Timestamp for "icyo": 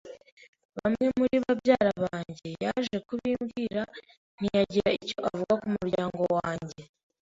4.99-5.17